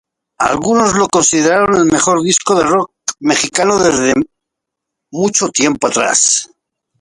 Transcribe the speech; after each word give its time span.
Algunos 0.39 0.95
lo 0.95 1.07
consideraron 1.07 1.75
el 1.77 1.85
mejor 1.85 2.23
disco 2.23 2.55
de 2.55 2.63
Rock 2.63 2.91
mexicano 3.19 3.77
desde 3.77 4.15
mucho 5.11 5.49
tiempo. 5.49 5.89